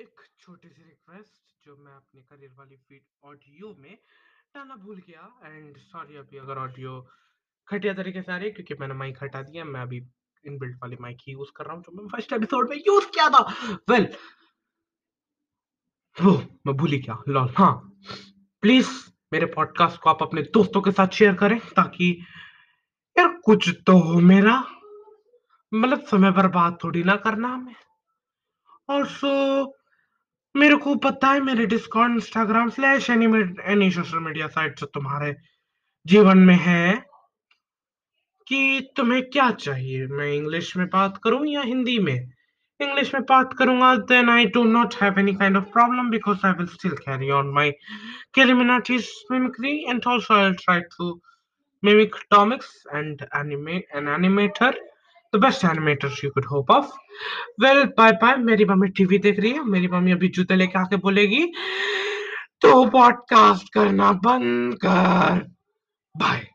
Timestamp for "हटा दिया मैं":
9.22-9.80